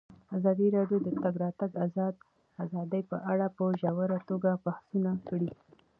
ازادي 0.37 0.67
راډیو 0.77 0.97
د 1.01 1.07
د 1.15 1.17
تګ 1.23 1.33
راتګ 1.43 1.71
ازادي 2.65 3.01
په 3.11 3.17
اړه 3.31 3.47
په 3.57 3.63
ژوره 3.81 4.19
توګه 4.29 4.49
بحثونه 4.65 5.11
کړي. 5.27 5.49